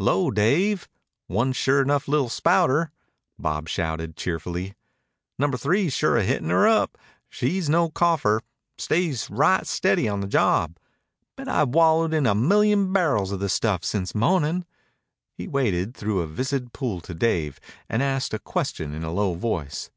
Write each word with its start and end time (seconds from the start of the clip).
"'Lo, 0.00 0.32
Dave! 0.32 0.88
One 1.28 1.52
sure 1.52 1.80
enough 1.80 2.08
little 2.08 2.28
spouter!" 2.28 2.90
Bob 3.38 3.68
shouted 3.68 4.16
cheerfully. 4.16 4.74
"Number 5.38 5.56
Three's 5.56 5.92
sure 5.92 6.16
a 6.16 6.24
hittin' 6.24 6.50
her 6.50 6.66
up. 6.66 6.98
She's 7.30 7.68
no 7.70 7.90
cougher 7.90 8.42
stays 8.76 9.30
right 9.30 9.64
steady 9.64 10.08
on 10.08 10.18
the 10.22 10.26
job. 10.26 10.76
Bet 11.36 11.46
I've 11.46 11.68
wallowed 11.68 12.12
in 12.14 12.26
a 12.26 12.34
million 12.34 12.92
barrels 12.92 13.30
of 13.30 13.38
the 13.38 13.48
stuff 13.48 13.84
since 13.84 14.12
mo'nin'." 14.12 14.64
He 15.36 15.46
waded 15.46 15.94
through 15.96 16.20
a 16.20 16.26
viscid 16.26 16.72
pool 16.72 17.00
to 17.02 17.14
Dave 17.14 17.60
and 17.88 18.02
asked 18.02 18.34
a 18.34 18.40
question 18.40 18.92
in 18.92 19.04
a 19.04 19.12
low 19.14 19.34
voice. 19.34 19.92